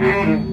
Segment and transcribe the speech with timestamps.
[0.00, 0.47] Mm-hmm.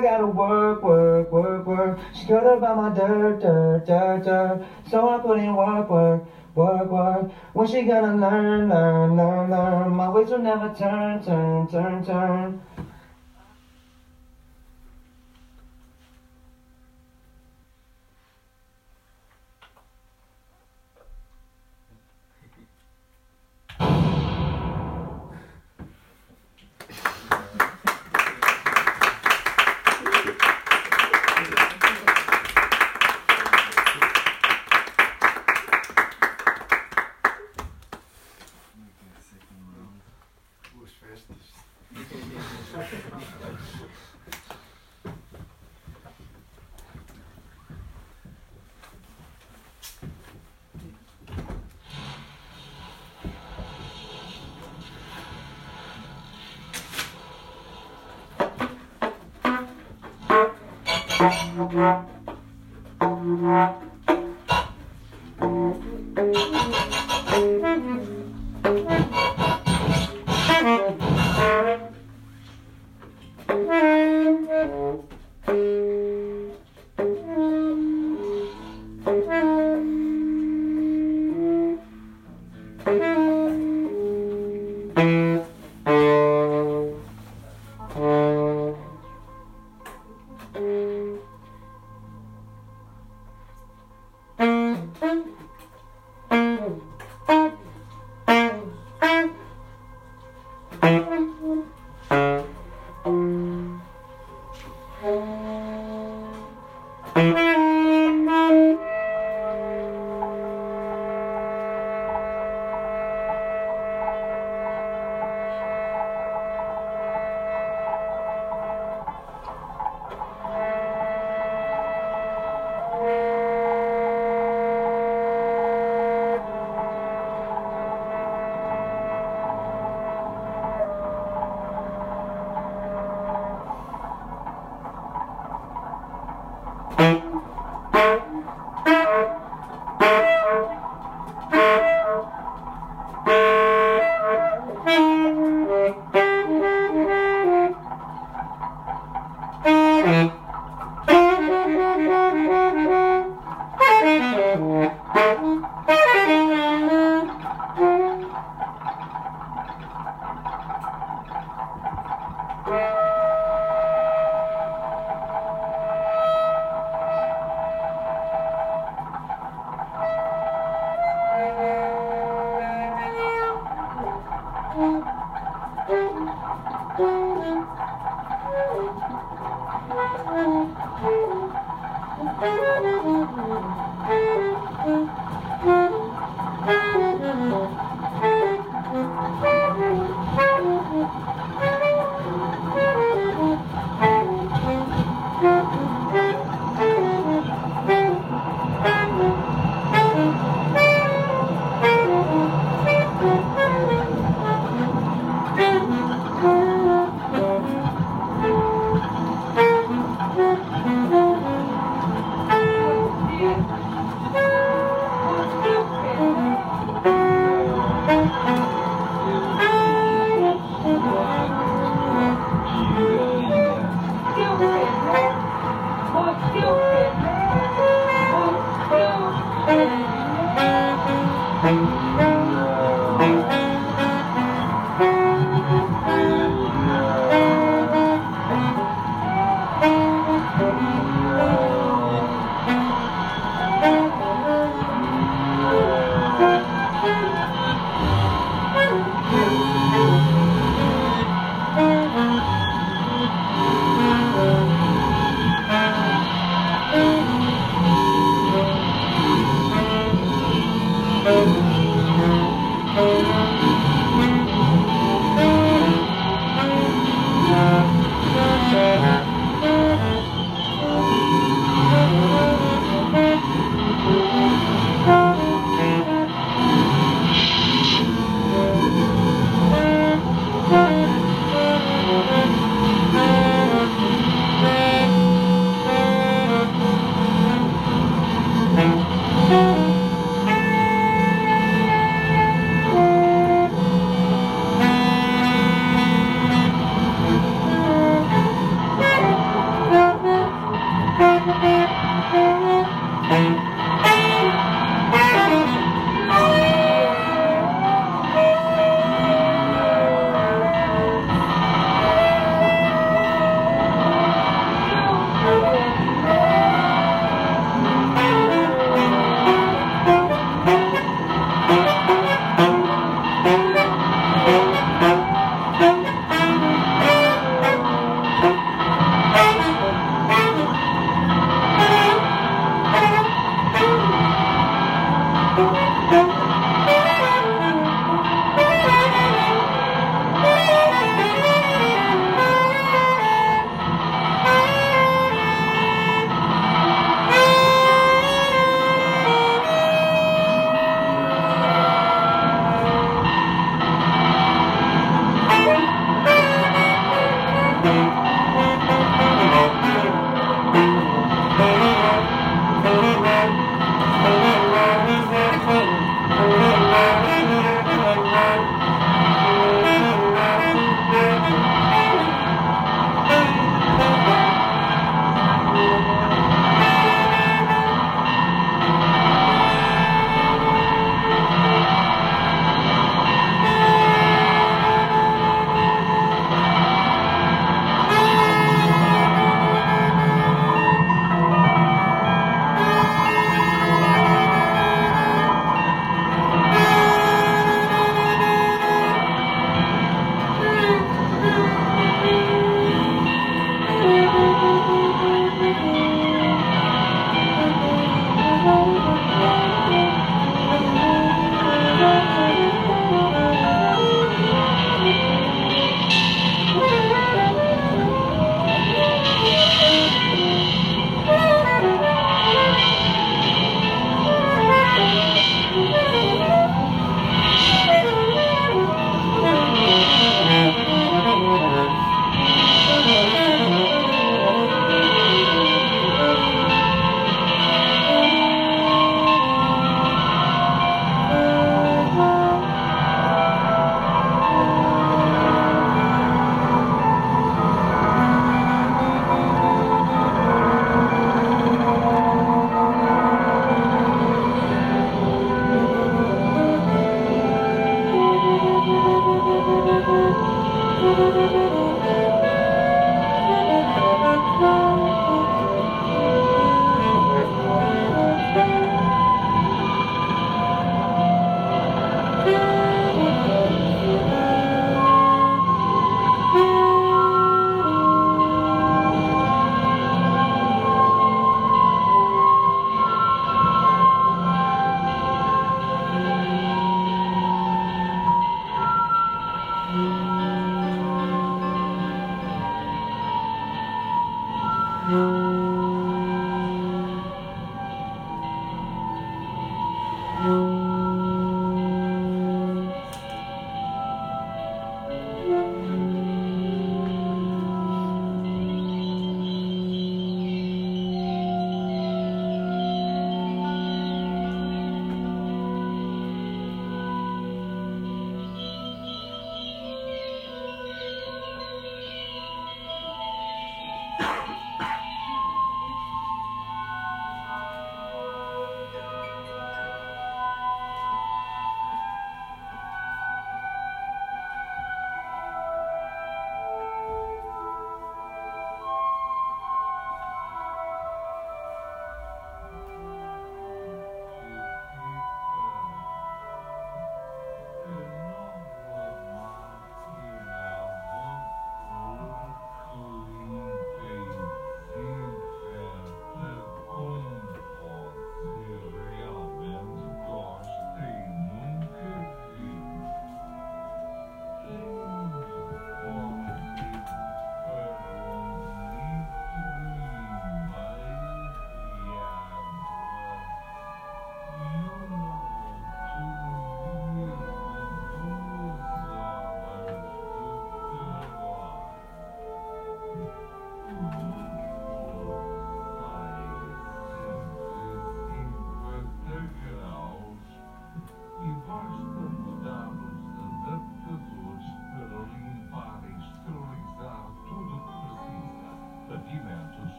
[0.00, 1.98] I gotta work, work, work, work.
[2.14, 4.64] She cared about my dirt, dirt, dirt, dirt.
[4.88, 6.24] So I put in work, work,
[6.54, 7.30] work, work.
[7.52, 9.94] When she gonna learn, learn, learn, learn?
[9.94, 12.89] My ways will never turn, turn, turn, turn.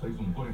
[0.00, 0.47] 可以么过。